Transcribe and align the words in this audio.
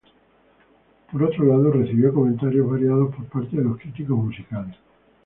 Por 1.11 1.21
otro 1.25 1.45
lado, 1.45 1.69
recibió 1.71 2.11
comentarios 2.11 2.67
variados 2.67 3.13
por 3.15 3.23
parte 3.25 3.55
de 3.57 3.63
los 3.65 3.77
críticos 3.77 4.17
musicales. 4.17 4.75